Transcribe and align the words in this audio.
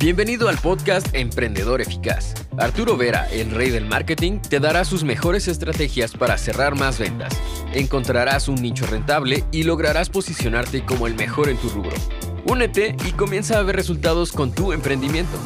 Bienvenido 0.00 0.48
al 0.48 0.56
podcast 0.58 1.12
Emprendedor 1.12 1.80
Eficaz. 1.80 2.32
Arturo 2.56 2.96
Vera, 2.96 3.28
el 3.32 3.50
rey 3.50 3.70
del 3.70 3.84
marketing, 3.84 4.38
te 4.38 4.60
dará 4.60 4.84
sus 4.84 5.02
mejores 5.02 5.48
estrategias 5.48 6.12
para 6.12 6.38
cerrar 6.38 6.76
más 6.76 7.00
ventas. 7.00 7.36
Encontrarás 7.74 8.46
un 8.46 8.62
nicho 8.62 8.86
rentable 8.86 9.42
y 9.50 9.64
lograrás 9.64 10.08
posicionarte 10.08 10.84
como 10.84 11.08
el 11.08 11.16
mejor 11.16 11.48
en 11.48 11.56
tu 11.56 11.68
rubro. 11.70 11.96
Únete 12.44 12.94
y 13.08 13.10
comienza 13.10 13.58
a 13.58 13.62
ver 13.64 13.74
resultados 13.74 14.30
con 14.30 14.52
tu 14.52 14.72
emprendimiento. 14.72 15.36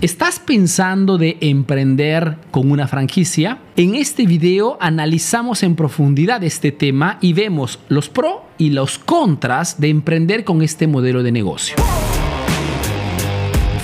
¿Estás 0.00 0.38
pensando 0.38 1.18
de 1.18 1.36
emprender 1.40 2.36
con 2.52 2.70
una 2.70 2.86
franquicia? 2.86 3.58
En 3.74 3.96
este 3.96 4.26
video 4.26 4.78
analizamos 4.80 5.64
en 5.64 5.74
profundidad 5.74 6.44
este 6.44 6.70
tema 6.70 7.18
y 7.20 7.32
vemos 7.32 7.80
los 7.88 8.08
pros 8.08 8.42
y 8.58 8.70
los 8.70 9.00
contras 9.00 9.80
de 9.80 9.88
emprender 9.88 10.44
con 10.44 10.62
este 10.62 10.86
modelo 10.86 11.24
de 11.24 11.32
negocio. 11.32 11.74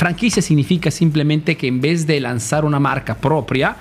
Franquicia 0.00 0.40
significa 0.40 0.90
simplemente 0.90 1.58
que 1.58 1.66
en 1.66 1.78
vez 1.78 2.06
de 2.06 2.18
lanzar 2.20 2.64
una 2.64 2.80
marca 2.80 3.18
propia, 3.18 3.76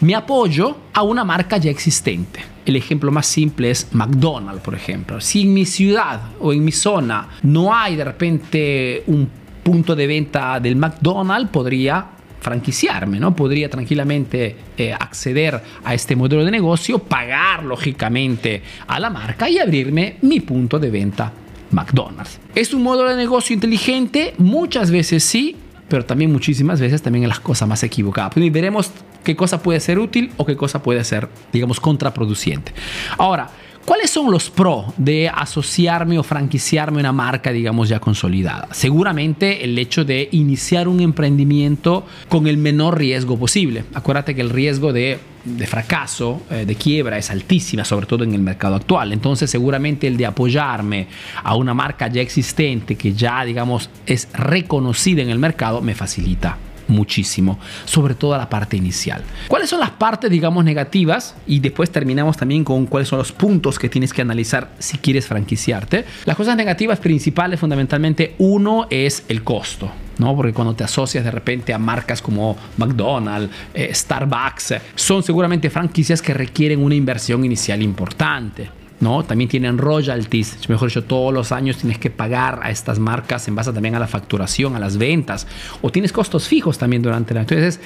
me 0.00 0.14
apoyo 0.14 0.76
a 0.92 1.02
una 1.02 1.24
marca 1.24 1.56
ya 1.56 1.72
existente. 1.72 2.38
El 2.64 2.76
ejemplo 2.76 3.10
más 3.10 3.26
simple 3.26 3.72
es 3.72 3.88
McDonald's, 3.92 4.62
por 4.62 4.76
ejemplo. 4.76 5.20
Si 5.20 5.42
en 5.42 5.52
mi 5.52 5.64
ciudad 5.64 6.20
o 6.38 6.52
en 6.52 6.64
mi 6.64 6.70
zona 6.70 7.30
no 7.42 7.74
hay 7.74 7.96
de 7.96 8.04
repente 8.04 9.02
un 9.08 9.28
punto 9.64 9.96
de 9.96 10.06
venta 10.06 10.60
del 10.60 10.76
McDonald's, 10.76 11.50
podría 11.50 12.10
franquiciarme, 12.38 13.18
¿no? 13.18 13.34
Podría 13.34 13.68
tranquilamente 13.68 14.56
eh, 14.78 14.92
acceder 14.92 15.60
a 15.82 15.94
este 15.94 16.14
modelo 16.14 16.44
de 16.44 16.52
negocio, 16.52 17.00
pagar 17.00 17.64
lógicamente 17.64 18.62
a 18.86 19.00
la 19.00 19.10
marca 19.10 19.50
y 19.50 19.58
abrirme 19.58 20.18
mi 20.22 20.38
punto 20.38 20.78
de 20.78 20.90
venta 20.90 21.32
McDonald's. 21.70 22.38
¿Es 22.54 22.72
un 22.74 22.82
modelo 22.82 23.10
de 23.10 23.16
negocio 23.16 23.54
inteligente? 23.54 24.34
Muchas 24.38 24.90
veces 24.90 25.24
sí, 25.24 25.56
pero 25.88 26.04
también 26.04 26.32
muchísimas 26.32 26.80
veces 26.80 27.02
también 27.02 27.24
en 27.24 27.28
las 27.28 27.40
cosas 27.40 27.68
más 27.68 27.82
equivocadas. 27.82 28.36
Y 28.36 28.50
veremos 28.50 28.90
qué 29.24 29.36
cosa 29.36 29.62
puede 29.62 29.80
ser 29.80 29.98
útil 29.98 30.32
o 30.36 30.46
qué 30.46 30.56
cosa 30.56 30.82
puede 30.82 31.02
ser, 31.04 31.28
digamos, 31.52 31.80
contraproducente. 31.80 32.72
Ahora, 33.18 33.50
¿Cuáles 33.86 34.10
son 34.10 34.32
los 34.32 34.50
pros 34.50 34.86
de 34.96 35.28
asociarme 35.28 36.18
o 36.18 36.24
franquiciarme 36.24 36.98
una 36.98 37.12
marca, 37.12 37.52
digamos, 37.52 37.88
ya 37.88 38.00
consolidada? 38.00 38.66
Seguramente 38.72 39.62
el 39.62 39.78
hecho 39.78 40.04
de 40.04 40.28
iniciar 40.32 40.88
un 40.88 40.98
emprendimiento 40.98 42.04
con 42.28 42.48
el 42.48 42.56
menor 42.56 42.98
riesgo 42.98 43.38
posible. 43.38 43.84
Acuérdate 43.94 44.34
que 44.34 44.40
el 44.40 44.50
riesgo 44.50 44.92
de, 44.92 45.20
fracaso, 45.66 46.42
eh, 46.50 46.64
de 46.66 46.74
quiebra, 46.74 47.18
es 47.18 47.30
altísima, 47.30 47.84
sobre 47.84 48.06
todo 48.06 48.24
en 48.24 48.34
el 48.34 48.42
mercado 48.42 48.76
actual. 48.76 49.12
Entonces, 49.12 49.50
seguramente 49.50 50.06
el 50.06 50.16
de 50.16 50.26
apoyarme 50.26 51.06
a 51.42 51.54
una 51.56 51.74
marca 51.74 52.08
ya 52.08 52.20
existente, 52.20 52.96
que 52.96 53.12
ya, 53.12 53.44
digamos, 53.44 53.90
es 54.06 54.28
reconocida 54.32 55.22
en 55.22 55.30
el 55.30 55.38
mercado, 55.38 55.80
me 55.80 55.94
facilita 55.94 56.58
muchísimo, 56.88 57.58
sobre 57.84 58.14
todo 58.14 58.36
la 58.36 58.48
parte 58.48 58.76
inicial. 58.76 59.22
¿Cuáles 59.48 59.70
son 59.70 59.80
las 59.80 59.90
partes, 59.90 60.30
digamos, 60.30 60.64
negativas? 60.64 61.34
Y 61.46 61.60
después 61.60 61.90
terminamos 61.90 62.36
también 62.36 62.64
con 62.64 62.86
cuáles 62.86 63.08
son 63.08 63.18
los 63.18 63.32
puntos 63.32 63.78
que 63.78 63.88
tienes 63.88 64.12
que 64.12 64.22
analizar 64.22 64.70
si 64.78 64.98
quieres 64.98 65.26
franquiciarte. 65.26 66.04
Las 66.24 66.36
cosas 66.36 66.56
negativas 66.56 66.98
principales, 66.98 67.60
fundamentalmente, 67.60 68.34
uno 68.38 68.86
es 68.90 69.24
el 69.28 69.42
costo. 69.42 69.90
¿no? 70.18 70.34
Porque 70.34 70.52
cuando 70.52 70.74
te 70.74 70.84
asocias 70.84 71.24
de 71.24 71.30
repente 71.30 71.74
a 71.74 71.78
marcas 71.78 72.22
como 72.22 72.56
McDonald's, 72.78 73.52
eh, 73.74 73.90
Starbucks, 73.92 74.74
son 74.94 75.22
seguramente 75.22 75.68
franquicias 75.68 76.22
que 76.22 76.32
requieren 76.32 76.82
una 76.82 76.94
inversión 76.94 77.44
inicial 77.44 77.82
importante. 77.82 78.70
¿No? 79.00 79.24
También 79.24 79.48
tienen 79.48 79.78
royalties, 79.78 80.68
mejor 80.68 80.88
dicho, 80.88 81.04
todos 81.04 81.32
los 81.32 81.52
años 81.52 81.76
tienes 81.76 81.98
que 81.98 82.10
pagar 82.10 82.60
a 82.62 82.70
estas 82.70 82.98
marcas 82.98 83.46
en 83.48 83.54
base 83.54 83.72
también 83.72 83.94
a 83.94 83.98
la 83.98 84.06
facturación, 84.06 84.74
a 84.76 84.78
las 84.78 84.96
ventas, 84.96 85.46
o 85.82 85.90
tienes 85.90 86.12
costos 86.12 86.48
fijos 86.48 86.78
también 86.78 87.02
durante 87.02 87.34
la... 87.34 87.40
Entonces, 87.40 87.80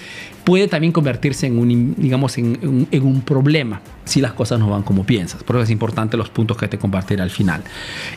puede 0.44 0.68
también 0.68 0.92
convertirse 0.92 1.46
en 1.46 1.58
un, 1.58 1.94
digamos, 1.96 2.38
en, 2.38 2.88
en, 2.90 3.02
un 3.02 3.20
problema 3.22 3.80
si 4.04 4.20
las 4.20 4.32
cosas 4.32 4.58
no 4.58 4.70
van 4.70 4.82
como 4.82 5.04
piensas. 5.04 5.42
Por 5.42 5.56
eso 5.56 5.64
es 5.64 5.70
importante 5.70 6.16
los 6.16 6.30
puntos 6.30 6.56
que 6.56 6.68
te 6.68 6.78
compartiré 6.78 7.22
al 7.22 7.30
final. 7.30 7.62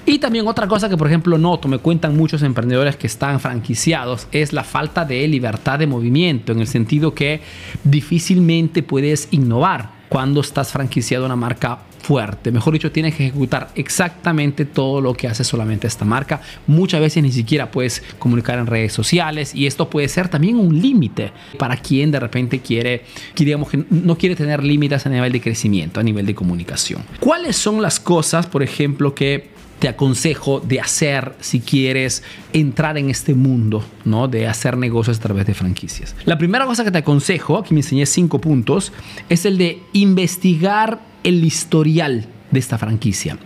Y 0.05 0.19
también 0.19 0.47
otra 0.47 0.67
cosa 0.67 0.89
que, 0.89 0.97
por 0.97 1.07
ejemplo, 1.07 1.37
noto, 1.37 1.67
me 1.67 1.79
cuentan 1.79 2.15
muchos 2.15 2.41
emprendedores 2.43 2.95
que 2.95 3.07
están 3.07 3.39
franquiciados, 3.39 4.27
es 4.31 4.53
la 4.53 4.63
falta 4.63 5.05
de 5.05 5.27
libertad 5.27 5.79
de 5.79 5.87
movimiento, 5.87 6.51
en 6.51 6.59
el 6.59 6.67
sentido 6.67 7.13
que 7.13 7.41
difícilmente 7.83 8.83
puedes 8.83 9.27
innovar 9.31 10.02
cuando 10.13 10.41
estás 10.41 10.71
franquiciado 10.71 11.25
una 11.25 11.35
marca 11.35 11.79
fuerte. 12.03 12.51
Mejor 12.51 12.73
dicho, 12.73 12.91
tienes 12.91 13.15
que 13.15 13.25
ejecutar 13.25 13.69
exactamente 13.73 14.63
todo 14.63 15.01
lo 15.01 15.15
que 15.15 15.27
hace 15.27 15.43
solamente 15.43 15.87
esta 15.87 16.05
marca. 16.05 16.39
Muchas 16.67 17.01
veces 17.01 17.23
ni 17.23 17.31
siquiera 17.31 17.71
puedes 17.71 18.03
comunicar 18.19 18.59
en 18.59 18.67
redes 18.67 18.93
sociales 18.93 19.55
y 19.55 19.65
esto 19.65 19.89
puede 19.89 20.07
ser 20.07 20.29
también 20.29 20.59
un 20.59 20.79
límite 20.79 21.31
para 21.57 21.77
quien 21.77 22.11
de 22.11 22.19
repente 22.19 22.59
quiere, 22.59 23.05
digamos 23.35 23.71
que 23.71 23.85
no 23.89 24.15
quiere 24.15 24.35
tener 24.35 24.63
límites 24.63 25.03
a 25.07 25.09
nivel 25.09 25.31
de 25.31 25.41
crecimiento, 25.41 25.99
a 25.99 26.03
nivel 26.03 26.27
de 26.27 26.35
comunicación. 26.35 27.01
¿Cuáles 27.19 27.55
son 27.55 27.81
las 27.81 27.99
cosas, 27.99 28.45
por 28.45 28.61
ejemplo, 28.61 29.15
que 29.15 29.49
te 29.83 29.89
aconsejo 29.89 30.61
de 30.61 30.79
hacer 30.79 31.35
si 31.41 31.59
quieres 31.59 32.23
entrar 32.53 32.97
en 32.97 33.09
este 33.09 33.33
mundo, 33.33 33.83
¿no? 34.05 34.29
De 34.29 34.47
hacer 34.47 34.77
negocios 34.77 35.17
a 35.17 35.21
través 35.21 35.45
de 35.45 35.53
franquicias. 35.53 36.15
La 36.23 36.37
primera 36.37 36.65
cosa 36.65 36.85
que 36.85 36.91
te 36.91 36.99
aconsejo, 36.99 37.57
aquí 37.57 37.73
me 37.73 37.81
enseñé 37.81 38.05
cinco 38.05 38.39
puntos, 38.39 38.93
es 39.27 39.43
el 39.45 39.57
de 39.57 39.81
investigar 39.91 41.01
el 41.25 41.43
historial 41.43 42.27
de 42.49 42.59
esta 42.61 42.77
franquicia 42.77 43.37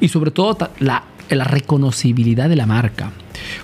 y 0.00 0.08
sobre 0.08 0.30
todo 0.30 0.70
la, 0.78 1.04
la 1.28 1.44
reconocibilidad 1.44 2.48
de 2.48 2.56
la 2.56 2.64
marca. 2.64 3.12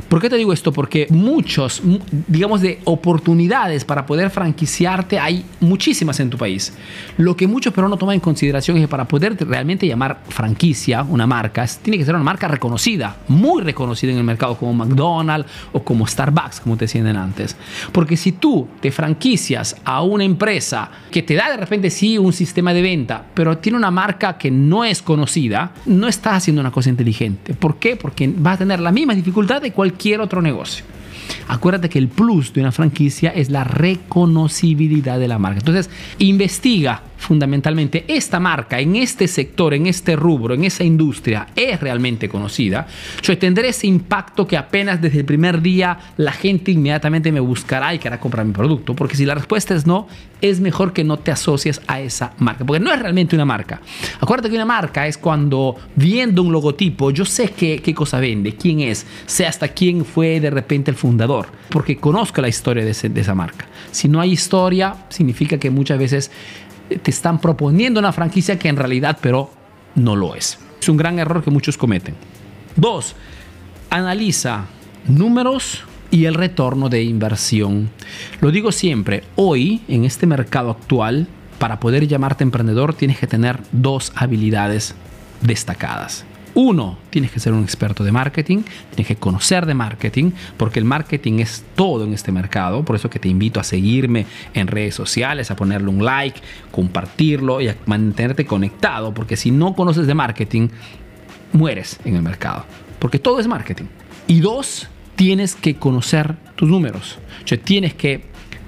¿Por 0.09 0.21
qué 0.21 0.31
te 0.31 0.37
digo 0.37 0.53
esto? 0.53 0.73
Porque 0.73 1.07
muchos, 1.11 1.83
digamos, 2.27 2.61
de 2.61 2.81
oportunidades 2.85 3.85
para 3.85 4.07
poder 4.07 4.31
franquiciarte 4.31 5.19
hay 5.19 5.45
muchísimas 5.61 6.21
en 6.21 6.31
tu 6.31 6.39
país. 6.39 6.73
Lo 7.17 7.37
que 7.37 7.47
muchos 7.47 7.73
pero 7.73 7.89
no 7.89 7.97
toman 7.97 8.15
en 8.15 8.21
consideración 8.21 8.77
es 8.77 8.85
que 8.85 8.89
para 8.89 9.07
poder 9.07 9.37
realmente 9.47 9.87
llamar 9.87 10.21
franquicia 10.29 11.03
una 11.03 11.27
marca, 11.27 11.67
tiene 11.83 11.99
que 11.99 12.05
ser 12.05 12.15
una 12.15 12.25
marca 12.25 12.49
reconocida, 12.49 13.17
muy 13.29 13.63
reconocida 13.63 14.13
en 14.13 14.19
el 14.19 14.25
mercado, 14.25 14.57
como 14.57 14.73
McDonald's 14.75 15.51
o 15.73 15.83
como 15.83 16.07
Starbucks, 16.07 16.61
como 16.61 16.77
te 16.77 16.85
decían 16.85 17.07
antes. 17.17 17.57
Porque 17.93 18.17
si 18.17 18.33
tú 18.33 18.69
te 18.81 18.91
franquicias 18.91 19.77
a 19.85 20.03
una 20.03 20.25
empresa 20.25 20.91
que 21.11 21.23
te 21.23 21.35
da 21.35 21.51
de 21.51 21.57
repente 21.57 21.91
sí 21.91 22.19
un 22.19 22.33
sistema 22.33 22.75
de 22.75 22.83
venta, 22.83 23.25
pero 23.35 23.59
tiene 23.59 23.79
una 23.79 23.91
marca 23.91 24.37
que 24.37 24.51
no 24.51 24.85
es 24.85 25.03
conocida, 25.03 25.73
no 25.87 26.09
estás 26.09 26.35
haciendo 26.35 26.61
una 26.61 26.71
cosa 26.71 26.89
inteligente. 26.89 27.55
¿Por 27.55 27.77
qué? 27.77 27.97
Porque 27.97 28.33
vas 28.37 28.57
a 28.57 28.59
tener 28.59 28.81
la 28.81 28.93
misma 28.93 29.15
dificultad 29.15 29.63
cualquier 29.73 30.21
otro 30.21 30.43
negocio. 30.43 30.85
Acuérdate 31.49 31.89
que 31.89 31.99
el 31.99 32.09
plus 32.09 32.53
de 32.53 32.61
una 32.61 32.73
franquicia 32.73 33.31
es 33.31 33.51
la 33.51 33.65
reconocibilidad 33.65 35.19
de 35.19 35.29
la 35.29 35.39
marca. 35.39 35.61
Entonces, 35.61 35.91
investiga 36.19 37.03
fundamentalmente 37.19 38.05
esta 38.09 38.41
marca 38.41 38.81
en 38.81 38.97
este 38.97 39.29
sector, 39.29 39.75
en 39.75 39.87
este 39.87 40.17
rubro, 40.17 40.55
en 40.55 40.65
esa 40.65 40.85
industria 40.85 41.49
es 41.55 41.79
realmente 41.81 42.29
conocida, 42.29 42.87
cioè 43.21 43.37
tendré 43.37 43.69
ese 43.69 43.87
impacto 43.87 44.47
que 44.47 44.57
apenas 44.57 45.01
desde 45.03 45.19
el 45.19 45.25
primer 45.25 45.61
día 45.61 45.99
la 46.17 46.33
gente 46.33 46.71
inmediatamente 46.71 47.31
me 47.33 47.41
buscará 47.41 47.93
y 47.93 47.99
querrá 47.99 48.19
comprar 48.19 48.47
mi 48.47 48.53
producto. 48.53 48.95
Porque 48.95 49.17
si 49.17 49.27
la 49.27 49.35
respuesta 49.35 49.75
es 49.75 49.87
no, 49.87 50.07
es 50.41 50.61
mejor 50.61 50.93
que 50.93 51.05
no 51.05 51.19
te 51.19 51.31
asocies 51.31 51.81
a 51.87 52.01
esa 52.01 52.33
marca, 52.39 52.65
porque 52.65 52.83
no 52.83 52.93
es 52.93 53.01
realmente 53.01 53.35
una 53.35 53.45
marca. 53.45 53.81
Acuérdate 54.21 54.51
que 54.51 54.55
una 54.55 54.65
marca 54.65 55.07
es 55.07 55.19
cuando 55.19 55.77
viendo 55.97 56.43
un 56.43 56.53
logotipo, 56.53 57.11
yo 57.11 57.25
sé 57.25 57.51
qué, 57.51 57.81
qué 57.83 57.95
cosa 57.95 58.21
vende, 58.21 58.55
quién 58.55 58.81
es, 58.81 59.07
sé 59.27 59.47
hasta 59.47 59.69
quién 59.69 60.05
fue 60.05 60.41
de 60.41 60.51
repente 60.51 60.91
el 60.91 60.97
fundador, 60.97 61.49
porque 61.69 61.97
conozco 61.97 62.41
la 62.41 62.49
historia 62.49 62.85
de, 62.85 63.09
de 63.09 63.21
esa 63.21 63.35
marca. 63.35 63.67
Si 63.91 64.09
no 64.09 64.21
hay 64.21 64.33
historia, 64.33 64.95
significa 65.09 65.59
que 65.59 65.71
muchas 65.71 65.99
veces 65.99 66.31
te 66.89 67.11
están 67.11 67.41
proponiendo 67.41 68.01
una 68.01 68.13
franquicia 68.13 68.59
que 68.59 68.69
en 68.69 68.77
realidad 68.77 69.19
pero 69.21 69.51
no 69.95 70.17
lo 70.17 70.35
es. 70.35 70.59
Es 70.81 70.89
un 70.89 70.97
gran 70.97 71.19
error 71.19 71.43
que 71.43 71.51
muchos 71.51 71.77
cometen. 71.77 72.15
Dos, 72.77 73.15
analiza 73.91 74.67
números 75.07 75.85
y 76.11 76.25
el 76.25 76.35
retorno 76.35 76.89
de 76.89 77.03
inversión. 77.03 77.91
Lo 78.41 78.51
digo 78.51 78.73
siempre, 78.73 79.25
hoy 79.37 79.83
en 79.89 80.05
este 80.05 80.27
mercado 80.27 80.71
actual, 80.71 81.27
para 81.59 81.81
poder 81.81 82.07
llamarte 82.07 82.45
emprendedor 82.45 82.95
tienes 82.95 83.19
que 83.19 83.27
tener 83.27 83.61
dos 83.73 84.13
habilidades 84.15 84.95
destacadas. 85.41 86.25
Uno, 86.61 86.99
tienes 87.11 87.31
que 87.31 87.39
ser 87.39 87.53
un 87.53 87.63
experto 87.63 88.03
de 88.03 88.11
marketing, 88.11 88.65
tienes 88.91 89.07
que 89.07 89.15
conocer 89.15 89.65
de 89.65 89.75
marketing, 89.75 90.33
porque 90.57 90.81
el 90.81 90.85
marketing 90.85 91.39
es 91.39 91.65
todo 91.77 92.03
en 92.03 92.13
este 92.13 92.33
mercado. 92.33 92.85
Por 92.85 92.97
eso 92.97 93.09
que 93.09 93.21
te 93.21 93.29
invito 93.29 93.61
a 93.61 93.63
seguirme 93.63 94.27
en 94.55 94.67
redes 94.67 94.93
sociales, 94.97 95.53
a 95.53 95.55
ponerle 95.55 95.89
un 95.89 96.05
like, 96.05 96.41
compartirlo 96.73 97.61
y 97.61 97.69
a 97.69 97.77
mantenerte 97.87 98.45
conectado, 98.45 99.15
porque 99.15 99.37
si 99.37 99.53
no 99.53 99.77
conoces 99.77 100.09
de 100.09 100.15
marketing, 100.15 100.67
mueres 101.53 102.01
en 102.05 102.17
el 102.17 102.23
mercado, 102.23 102.65
porque 102.99 103.21
todo 103.21 103.39
es 103.39 103.47
marketing. 103.47 103.85
Y 104.27 104.41
dos, 104.41 104.89
tienes 105.15 105.55
que 105.55 105.77
conocer 105.77 106.35
tus 106.57 106.69
números. 106.69 107.21
O 107.45 107.47
sea, 107.47 107.59
tienes 107.59 107.95
que 107.95 108.25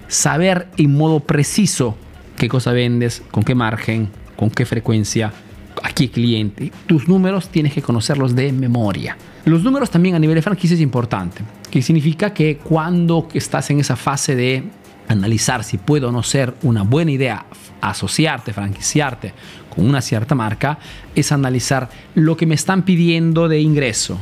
saber 0.07 0.69
en 0.77 0.97
modo 0.97 1.19
preciso 1.19 1.97
qué 2.37 2.49
cosa 2.49 2.71
vendes, 2.71 3.25
con 3.33 3.43
qué 3.43 3.57
margen, 3.57 4.11
con 4.37 4.49
qué 4.49 4.65
frecuencia 4.65 5.33
aquí 5.83 6.09
cliente. 6.09 6.73
Tus 6.87 7.09
números 7.09 7.49
tienes 7.49 7.73
que 7.73 7.83
conocerlos 7.83 8.35
de 8.35 8.53
memoria. 8.53 9.17
Los 9.45 9.63
números 9.63 9.91
también 9.91 10.15
a 10.15 10.19
nivel 10.19 10.37
de 10.37 10.43
franquicia 10.43 10.75
es 10.75 10.81
importante. 10.81 11.43
que 11.71 11.83
significa 11.83 12.35
que 12.35 12.57
cuando 12.57 13.29
estás 13.33 13.71
en 13.71 13.79
esa 13.79 13.95
fase 13.95 14.35
de 14.35 14.65
analizar 15.07 15.63
si 15.63 15.79
puedo 15.79 16.09
o 16.09 16.13
no 16.13 16.23
ser 16.23 16.55
una 16.63 16.83
buena 16.83 17.13
idea 17.13 17.47
asociarte, 17.81 18.53
franquiciarte 18.53 19.33
con 19.75 19.89
una 19.89 20.01
cierta 20.01 20.35
marca, 20.35 20.79
es 21.15 21.33
analizar 21.33 21.89
lo 22.15 22.37
que 22.37 22.47
me 22.47 22.55
están 22.55 22.83
pidiendo 22.83 23.49
de 23.49 23.61
ingreso, 23.61 24.19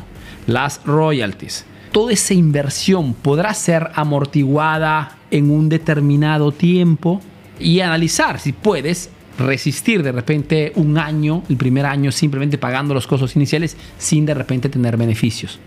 las 0.46 0.82
royalties. 0.84 1.64
Toda 1.93 2.12
esa 2.12 2.34
inversión 2.34 3.14
podrá 3.14 3.55
ser 3.55 3.90
amortiguada 3.94 5.16
en 5.31 5.50
un 5.50 5.69
determinado 5.69 6.52
tiempo 6.52 7.20
y 7.58 7.81
analizar 7.81 8.38
si 8.38 8.52
puedes 8.52 9.10
resistir 9.38 10.02
de 10.02 10.12
repente 10.12 10.73
un 10.75 10.99
año, 10.99 11.43
el 11.49 11.56
primer 11.56 11.87
año, 11.87 12.12
simplemente 12.12 12.58
pagando 12.58 12.93
los 12.93 13.06
costos 13.06 13.37
iniciales 13.37 13.76
sin 13.96 14.26
de 14.26 14.35
repente 14.35 14.69
tener 14.69 14.96
beneficios. 14.96 15.58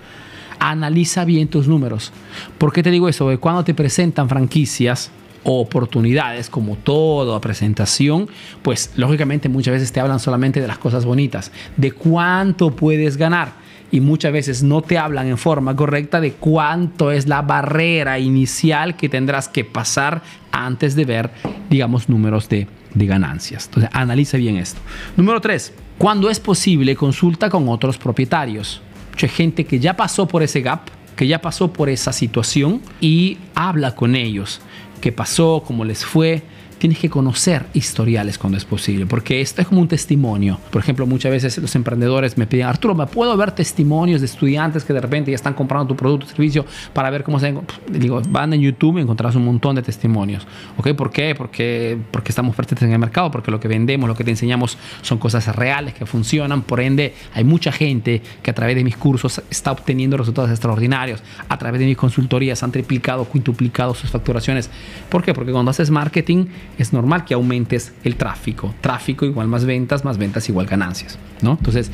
Analiza 0.59 1.25
bien 1.25 1.47
tus 1.47 1.67
números. 1.67 2.11
¿Por 2.57 2.71
qué 2.71 2.83
te 2.83 2.91
digo 2.91 3.09
eso? 3.09 3.25
Porque 3.25 3.39
cuando 3.39 3.63
te 3.63 3.73
presentan 3.73 4.29
franquicias, 4.29 5.11
oportunidades, 5.43 6.49
como 6.49 6.75
toda 6.75 7.41
presentación, 7.41 8.29
pues 8.61 8.91
lógicamente 8.95 9.49
muchas 9.49 9.73
veces 9.73 9.91
te 9.91 9.99
hablan 9.99 10.19
solamente 10.19 10.61
de 10.61 10.67
las 10.67 10.77
cosas 10.77 11.05
bonitas, 11.05 11.51
de 11.77 11.91
cuánto 11.93 12.75
puedes 12.75 13.17
ganar 13.17 13.60
y 13.91 14.01
muchas 14.01 14.31
veces 14.31 14.63
no 14.63 14.81
te 14.81 14.97
hablan 14.97 15.27
en 15.27 15.37
forma 15.37 15.75
correcta 15.75 16.21
de 16.21 16.33
cuánto 16.33 17.11
es 17.11 17.27
la 17.27 17.41
barrera 17.41 18.19
inicial 18.19 18.95
que 18.95 19.09
tendrás 19.09 19.47
que 19.47 19.65
pasar 19.65 20.21
antes 20.51 20.95
de 20.95 21.05
ver, 21.05 21.31
digamos, 21.69 22.09
números 22.09 22.49
de 22.49 22.67
de 22.93 23.05
ganancias. 23.05 23.65
Entonces, 23.65 23.89
analiza 23.93 24.37
bien 24.37 24.57
esto. 24.57 24.79
Número 25.17 25.39
tres, 25.41 25.73
cuando 25.97 26.29
es 26.29 26.39
posible, 26.39 26.95
consulta 26.95 27.49
con 27.49 27.67
otros 27.69 27.97
propietarios. 27.97 28.81
Hay 29.21 29.29
gente 29.29 29.65
que 29.65 29.79
ya 29.79 29.95
pasó 29.95 30.27
por 30.27 30.41
ese 30.41 30.61
gap, 30.61 30.81
que 31.15 31.27
ya 31.27 31.39
pasó 31.39 31.71
por 31.71 31.89
esa 31.89 32.11
situación 32.11 32.81
y 32.99 33.37
habla 33.53 33.95
con 33.95 34.15
ellos. 34.15 34.61
¿Qué 34.99 35.11
pasó? 35.11 35.63
¿Cómo 35.65 35.85
les 35.85 36.03
fue? 36.03 36.43
Tienes 36.81 36.97
que 36.97 37.11
conocer 37.11 37.67
historiales 37.75 38.39
cuando 38.39 38.57
es 38.57 38.65
posible, 38.65 39.05
porque 39.05 39.39
esto 39.39 39.61
es 39.61 39.67
como 39.67 39.81
un 39.81 39.87
testimonio. 39.87 40.57
Por 40.71 40.81
ejemplo, 40.81 41.05
muchas 41.05 41.31
veces 41.31 41.55
los 41.59 41.75
emprendedores 41.75 42.39
me 42.39 42.47
piden, 42.47 42.65
Arturo, 42.65 42.95
¿me 42.95 43.05
puedo 43.05 43.37
ver 43.37 43.51
testimonios 43.51 44.19
de 44.19 44.25
estudiantes 44.25 44.83
que 44.83 44.91
de 44.91 44.99
repente 44.99 45.29
ya 45.29 45.35
están 45.35 45.53
comprando 45.53 45.89
tu 45.89 45.95
producto 45.95 46.25
o 46.25 46.29
servicio 46.29 46.65
para 46.91 47.11
ver 47.11 47.23
cómo 47.23 47.39
se... 47.39 47.53
Digo, 47.87 48.19
van 48.29 48.53
en 48.53 48.61
YouTube 48.61 48.97
y 48.97 49.01
encontrarás 49.01 49.35
un 49.35 49.45
montón 49.45 49.75
de 49.75 49.83
testimonios. 49.83 50.47
¿Ok? 50.75 50.93
¿Por 50.93 51.11
qué? 51.11 51.35
Porque, 51.35 51.99
porque 52.09 52.31
estamos 52.31 52.55
presentes 52.55 52.87
en 52.87 52.93
el 52.93 52.99
mercado, 52.99 53.29
porque 53.29 53.51
lo 53.51 53.59
que 53.59 53.67
vendemos, 53.67 54.07
lo 54.07 54.15
que 54.15 54.23
te 54.23 54.31
enseñamos 54.31 54.75
son 55.03 55.19
cosas 55.19 55.55
reales 55.55 55.93
que 55.93 56.07
funcionan. 56.07 56.63
Por 56.63 56.79
ende, 56.79 57.13
hay 57.35 57.43
mucha 57.43 57.71
gente 57.71 58.23
que 58.41 58.49
a 58.49 58.55
través 58.55 58.75
de 58.75 58.83
mis 58.83 58.97
cursos 58.97 59.39
está 59.51 59.71
obteniendo 59.71 60.17
resultados 60.17 60.49
extraordinarios. 60.49 61.21
A 61.47 61.59
través 61.59 61.79
de 61.79 61.85
mis 61.85 61.97
consultorías 61.97 62.63
han 62.63 62.71
triplicado, 62.71 63.29
quintuplicado 63.29 63.93
sus 63.93 64.09
facturaciones. 64.09 64.71
¿Por 65.09 65.21
qué? 65.21 65.35
Porque 65.35 65.51
cuando 65.51 65.69
haces 65.69 65.91
marketing 65.91 66.47
es 66.77 66.93
normal 66.93 67.25
que 67.25 67.33
aumentes 67.33 67.93
el 68.03 68.15
tráfico. 68.15 68.73
Tráfico 68.81 69.25
igual 69.25 69.47
más 69.47 69.65
ventas, 69.65 70.03
más 70.03 70.17
ventas 70.17 70.47
igual 70.49 70.65
ganancias. 70.65 71.17
¿no? 71.41 71.51
Entonces, 71.51 71.91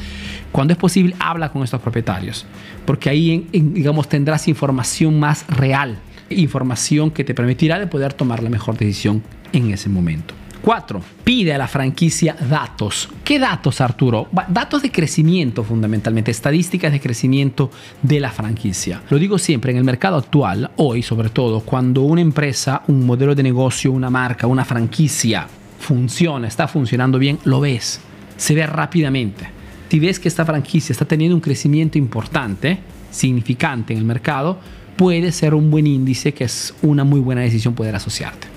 cuando 0.52 0.74
es 0.74 0.78
posible, 0.78 1.16
habla 1.20 1.52
con 1.52 1.64
estos 1.64 1.82
propietarios, 1.82 2.46
porque 2.86 3.10
ahí, 3.10 3.48
digamos, 3.52 4.10
tendrás 4.10 4.48
información 4.48 5.20
más 5.20 5.46
real, 5.48 5.98
información 6.30 7.12
que 7.12 7.24
te 7.24 7.34
permitirá 7.34 7.80
de 7.80 7.88
poder 7.88 8.14
tomar 8.14 8.44
la 8.44 8.50
mejor 8.50 8.78
decisión 8.78 9.24
en 9.54 9.72
ese 9.72 9.90
momento. 9.90 10.34
4. 10.68 11.02
Pide 11.24 11.54
a 11.54 11.58
la 11.58 11.70
franquicia 11.70 12.36
datos. 12.50 13.08
¿Qué 13.24 13.40
datos, 13.40 13.80
Arturo? 13.80 14.28
Datos 14.50 14.82
de 14.82 14.92
crecimiento 14.92 15.64
fundamentalmente, 15.64 16.30
estadísticas 16.30 16.92
de 16.92 17.00
crecimiento 17.00 17.72
de 18.02 18.20
la 18.20 18.32
franquicia. 18.32 19.02
Lo 19.10 19.18
digo 19.18 19.38
siempre, 19.38 19.72
en 19.72 19.78
el 19.78 19.86
mercado 19.86 20.18
actual, 20.18 20.72
hoy 20.76 21.04
sobre 21.04 21.30
todo, 21.30 21.62
cuando 21.62 22.02
una 22.02 22.20
empresa, 22.20 22.82
un 22.90 23.06
modelo 23.06 23.34
de 23.34 23.44
negocio, 23.44 23.94
una 23.94 24.10
marca, 24.10 24.46
una 24.46 24.66
franquicia 24.66 25.48
funciona, 25.80 26.50
está 26.50 26.68
funcionando 26.68 27.18
bien, 27.18 27.40
lo 27.46 27.62
ves, 27.62 28.02
se 28.36 28.54
ve 28.54 28.68
rápidamente. 28.68 29.48
Si 29.88 30.00
ves 30.00 30.20
que 30.20 30.28
esta 30.28 30.44
franquicia 30.44 30.92
está 30.92 31.06
teniendo 31.06 31.34
un 31.34 31.42
crecimiento 31.42 31.98
importante, 31.98 32.80
significante 33.10 33.94
en 33.94 34.00
el 34.00 34.06
mercado, 34.06 34.60
puede 34.98 35.32
ser 35.32 35.54
un 35.54 35.72
buen 35.72 35.88
índice 35.88 36.34
que 36.34 36.44
es 36.44 36.74
una 36.82 37.06
muy 37.06 37.22
buena 37.22 37.40
decisión 37.40 37.74
poder 37.74 37.96
asociarte. 37.96 38.57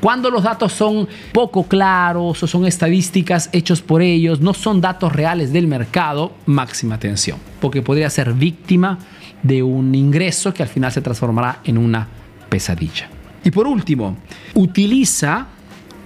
Cuando 0.00 0.30
los 0.30 0.42
datos 0.42 0.72
son 0.72 1.08
poco 1.32 1.64
claros 1.64 2.42
o 2.42 2.46
son 2.46 2.66
estadísticas 2.66 3.50
hechos 3.52 3.82
por 3.82 4.02
ellos, 4.02 4.40
no 4.40 4.54
son 4.54 4.80
datos 4.80 5.12
reales 5.12 5.52
del 5.52 5.66
mercado, 5.66 6.32
máxima 6.46 6.96
atención, 6.96 7.38
porque 7.60 7.82
podría 7.82 8.10
ser 8.10 8.32
víctima 8.32 8.98
de 9.42 9.62
un 9.62 9.94
ingreso 9.94 10.52
que 10.52 10.62
al 10.62 10.68
final 10.68 10.92
se 10.92 11.00
transformará 11.00 11.60
en 11.64 11.78
una 11.78 12.06
pesadilla. 12.48 13.08
Y 13.44 13.50
por 13.50 13.66
último, 13.66 14.16
utiliza 14.54 15.46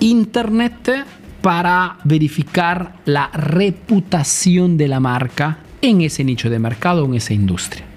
Internet 0.01 1.07
para 1.41 1.99
verificar 2.05 2.97
la 3.05 3.31
reputación 3.33 4.77
de 4.77 4.89
la 4.89 5.01
marca 5.01 5.59
en 5.83 6.01
ese 6.01 6.25
nicho 6.25 6.49
de 6.49 6.59
mercado, 6.59 7.05
en 7.05 7.15
esa 7.15 7.35
industria 7.35 7.94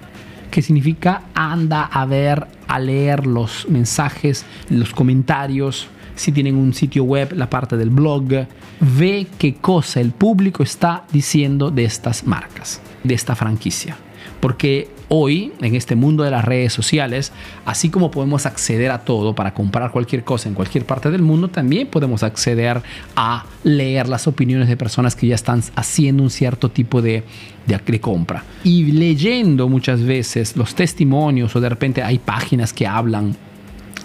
que 0.58 0.64
significa 0.64 1.22
anda 1.36 1.84
a 1.84 2.04
ver, 2.08 2.48
a 2.68 2.80
leer 2.80 3.28
los 3.28 3.68
mensajes, 3.70 4.44
los 4.72 4.90
comentarios, 4.90 5.88
si 6.16 6.32
tienen 6.32 6.56
un 6.56 6.74
sitio 6.74 7.04
web, 7.04 7.34
la 7.34 7.48
parte 7.48 7.78
del 7.78 7.92
blog, 7.92 8.48
ve 8.80 9.28
qué 9.38 9.54
cosa 9.54 10.02
el 10.02 10.14
público 10.14 10.64
está 10.64 11.04
diciendo 11.14 11.70
de 11.70 11.84
estas 11.84 12.26
marcas, 12.26 12.82
de 13.04 13.14
esta 13.14 13.36
franquicia. 13.36 13.98
Porque 14.40 14.90
hoy, 15.10 15.54
en 15.62 15.76
este 15.76 15.96
mundo 15.96 16.24
de 16.24 16.32
las 16.32 16.46
redes 16.46 16.74
sociales, 16.74 17.32
así 17.66 17.90
como 17.90 18.12
podemos 18.12 18.46
acceder 18.46 18.92
a 18.92 19.00
todo 19.00 19.36
para 19.36 19.54
comprar 19.54 19.92
cualquier 19.92 20.24
cosa 20.24 20.50
en 20.50 20.56
cualquier 20.56 20.86
parte 20.86 21.12
del 21.12 21.22
mundo, 21.22 21.48
también 21.48 21.88
podemos 21.88 22.24
acceder 22.24 22.82
a 23.16 23.46
leer 23.64 24.08
las 24.10 24.28
opiniones 24.28 24.68
de 24.68 24.78
personas 24.78 25.16
que 25.16 25.28
ya 25.28 25.36
están 25.36 25.64
haciendo 25.76 26.24
un 26.24 26.30
cierto 26.30 26.70
tipo 26.70 27.02
de, 27.02 27.24
de, 27.66 28.02
compra. 28.02 28.44
Y 28.64 28.92
leyendo 28.92 29.70
muchas 29.70 30.04
veces 30.04 30.56
los 30.56 30.76
testimonios 30.76 31.56
o 31.56 31.62
de 31.62 31.70
repente 31.70 32.04
hay 32.04 32.20
páginas 32.20 32.74
que 32.74 32.86
hablan 32.86 33.36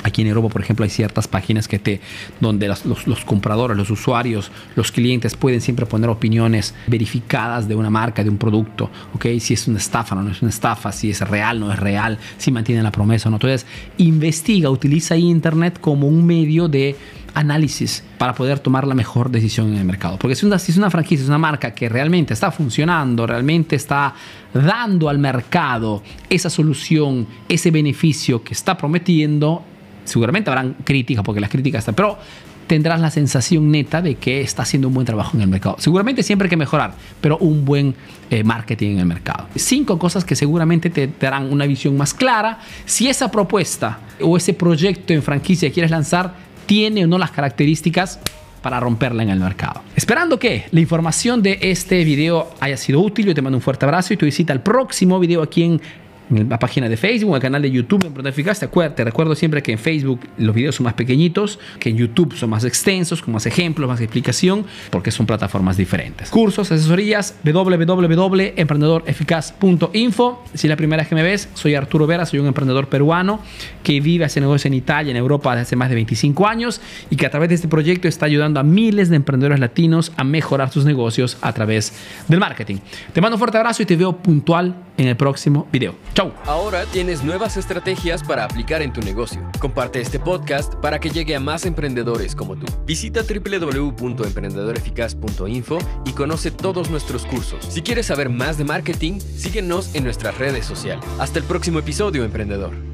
Aquí 0.03 0.23
en 0.23 0.29
Europa, 0.29 0.49
por 0.49 0.63
ejemplo, 0.63 0.85
hay 0.85 0.91
ciertas 0.91 1.29
páginas 1.29 1.69
que 1.69 1.79
te, 1.79 2.01
donde 2.41 2.69
los, 2.69 3.25
compradores, 3.25 3.77
los 3.77 3.91
usuarios, 3.91 4.51
los 4.77 4.91
clientes 4.91 5.37
pueden 5.37 5.61
siempre 5.61 5.87
poner 5.87 6.11
opiniones 6.11 6.75
verificadas 6.87 7.69
de 7.69 7.75
una 7.75 7.91
marca, 7.91 8.25
de 8.25 8.31
un 8.31 8.39
producto, 8.39 8.91
¿ok? 9.15 9.27
Si 9.39 9.55
es 9.55 9.69
una 9.69 9.79
estafa 9.79 10.15
o 10.15 10.23
no 10.23 10.31
es 10.31 10.43
una 10.43 10.51
estafa, 10.51 10.93
si 10.93 11.11
es 11.11 11.21
real 11.21 11.61
no 11.61 11.73
es 11.73 11.79
real, 11.79 12.19
si 12.39 12.51
mantienen 12.51 12.85
la 12.85 12.93
promesa 12.93 13.29
o 13.29 13.31
no. 13.31 13.37
Entonces, 13.37 13.67
investiga, 13.99 14.71
utiliza 14.71 15.17
Internet 15.17 15.79
como 15.81 16.09
un 16.09 16.27
medio 16.27 16.69
de 16.69 16.97
análisis 17.35 18.05
para 18.19 18.35
poder 18.35 18.59
tomar 18.59 18.87
la 18.87 18.95
mejor 18.95 19.31
decisión 19.31 19.69
en 19.69 19.79
el 19.79 19.85
mercado. 19.85 20.19
Porque 20.19 20.35
si, 20.35 20.47
si 20.59 20.73
es 20.73 20.79
una 20.79 20.91
franquicia, 20.91 21.23
es 21.23 21.29
una 21.29 21.39
marca 21.39 21.73
que 21.73 21.89
realmente 21.89 22.35
está 22.35 22.51
funcionando, 22.51 23.27
realmente 23.27 23.77
está 23.77 24.15
dando 24.53 25.09
al 25.09 25.19
mercado 25.19 26.03
esa 26.29 26.51
solución, 26.51 27.27
ese 27.49 27.71
beneficio 27.71 28.43
que 28.43 28.55
está 28.55 28.77
prometiendo, 28.77 29.65
seguramente 30.05 30.51
habrán 30.51 30.77
críticas, 30.85 31.25
porque 31.25 31.41
las 31.41 31.51
críticas 31.51 31.81
están, 31.81 31.95
pero 31.95 32.19
tendrás 32.67 33.01
la 33.01 33.11
sensación 33.11 33.71
neta 33.71 34.01
de 34.01 34.15
que 34.15 34.41
está 34.41 34.63
haciendo 34.63 34.89
un 34.89 34.95
buen 34.95 35.07
trabajo 35.07 35.37
en 35.37 35.43
el 35.43 35.49
mercado. 35.49 35.77
Seguramente 35.79 36.23
siempre 36.23 36.47
hay 36.47 36.51
que 36.51 36.57
mejorar, 36.57 36.95
pero 37.21 37.37
un 37.39 37.65
buen 37.65 37.95
eh, 38.31 38.45
marketing 38.45 38.93
en 38.93 38.99
el 39.01 39.07
mercado. 39.07 39.47
Cinco 39.55 39.99
cosas 39.99 40.25
que 40.25 40.35
seguramente 40.35 40.89
te, 40.91 41.09
darán 41.21 41.53
una 41.53 41.67
visión 41.67 41.97
más 41.97 42.15
clara. 42.15 42.61
Si 42.87 43.09
esa 43.09 43.31
propuesta 43.31 43.99
o 44.21 44.37
ese 44.37 44.55
proyecto 44.55 45.13
en 45.13 45.23
franquicia 45.23 45.69
que 45.69 45.75
quieres 45.75 45.91
lanzar 45.91 46.35
tiene 46.67 47.05
o 47.05 47.07
no 47.07 47.19
las 47.19 47.31
características 47.31 48.21
para 48.63 48.79
romperla 48.79 49.25
en 49.25 49.31
el 49.31 49.41
mercado. 49.41 49.83
Esperando 49.97 50.39
que 50.39 50.67
la 50.71 50.81
información 50.81 51.43
de 51.43 51.59
este 51.61 52.05
video 52.05 52.55
haya 52.61 52.77
sido 52.77 53.01
útil, 53.01 53.27
yo 53.27 53.35
te 53.35 53.43
mando 53.43 53.59
un 53.59 53.63
fuerte 53.63 53.85
abrazo 53.85 54.15
y 54.15 54.17
te 54.17 54.25
visita 54.25 54.53
el 54.53 54.61
próximo 54.61 55.19
video 55.19 55.43
aquí 55.43 55.65
en 55.65 55.83
la 56.31 56.59
página 56.59 56.89
de 56.89 56.97
Facebook, 56.97 57.35
el 57.35 57.43
canal 57.43 57.61
de 57.63 57.71
YouTube 57.71 58.11
en 58.19 58.27
Eficaz. 58.27 58.59
Te, 58.61 58.67
te 58.67 59.05
recuerdo 59.05 59.35
siempre 59.35 59.63
que 59.63 59.73
en 59.73 59.79
Facebook 59.79 60.21
los 60.39 60.55
videos 60.55 60.77
son 60.77 60.85
más 60.85 60.95
pequeñitos, 60.95 61.59
que 61.79 61.91
en 61.91 61.97
YouTube 61.97 62.35
son 62.35 62.49
más 62.51 62.65
extensos, 62.65 63.23
con 63.23 63.35
más 63.35 63.47
ejemplos, 63.47 63.89
más 63.89 64.01
explicación, 64.01 64.65
porque 64.91 65.11
son 65.11 65.27
plataformas 65.27 65.77
diferentes. 65.77 66.31
Cursos, 66.31 66.73
asesorías, 66.73 67.35
www.emprendedoreficaz.info. 67.45 70.45
Si 70.55 70.67
es 70.67 70.71
la 70.71 70.77
primera 70.77 71.03
vez 71.03 71.09
que 71.09 71.15
me 71.15 71.23
ves, 71.23 71.49
soy 71.55 71.75
Arturo 71.75 72.07
Vera, 72.07 72.25
soy 72.27 72.39
un 72.39 72.47
emprendedor 72.47 72.89
peruano 72.89 73.41
que 73.83 74.01
vive 74.01 74.25
hace 74.25 74.41
negocio 74.41 74.69
en 74.69 74.75
Italia, 74.75 75.11
en 75.11 75.17
Europa 75.17 75.51
desde 75.51 75.63
hace 75.63 75.77
más 75.77 75.89
de 75.89 75.95
25 75.97 76.47
años 76.47 76.81
y 77.11 77.17
que 77.17 77.27
a 77.27 77.31
través 77.31 77.49
de 77.49 77.57
este 77.57 77.69
proyecto 77.69 78.09
está 78.09 78.27
ayudando 78.27 78.61
a 78.61 78.63
miles 78.63 79.11
de 79.11 79.17
emprendedores 79.17 79.61
latinos 79.61 80.13
a 80.17 80.25
mejorar 80.25 80.71
sus 80.71 80.85
negocios 80.85 81.39
a 81.41 81.53
través 81.53 81.93
del 82.29 82.41
marketing. 82.41 82.77
Te 83.13 83.21
mando 83.21 83.37
un 83.37 83.39
fuerte 83.39 83.59
abrazo 83.59 83.83
y 83.83 83.87
te 83.87 83.97
veo 83.97 84.17
puntual 84.17 84.75
en 84.97 85.09
el 85.09 85.17
próximo 85.17 85.67
video. 85.73 85.95
Chau. 86.15 86.33
Ahora 86.47 86.85
tienes 86.87 87.23
nuevas 87.23 87.57
estrategias 87.57 88.23
para 88.23 88.45
aplicar 88.45 88.83
en 88.83 88.93
tu 88.93 89.01
negocio. 89.01 89.41
Comparte 89.61 90.01
este 90.01 90.19
podcast 90.19 90.75
para 90.77 90.99
que 90.99 91.11
llegue 91.11 91.35
a 91.35 91.41
más 91.41 91.67
emprendedores 91.67 92.35
como 92.35 92.57
tú. 92.57 92.67
Visita 92.87 93.23
www.emprendedoreficaz.info 93.23 95.79
y 96.05 96.13
conoce 96.13 96.51
todos 96.51 96.91
nuestros 96.91 97.25
cursos. 97.27 97.65
Si 97.69 97.83
quieres 97.83 98.07
saber 98.07 98.29
más 98.29 98.59
de 98.59 98.65
marketing, 98.65 99.21
síguenos 99.21 99.95
en 99.95 100.05
nuestras 100.05 100.37
redes 100.39 100.67
sociales. 100.67 101.05
Hasta 101.19 101.39
el 101.39 101.45
próximo 101.45 101.79
episodio, 101.79 102.25
emprendedor. 102.25 102.92